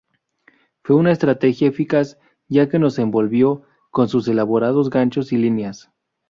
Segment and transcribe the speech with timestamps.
[0.81, 2.17] Fue una estrategia eficaz,
[2.47, 3.61] ya que nos envolvió
[3.91, 5.91] con sus elaborados ganchos y líneas".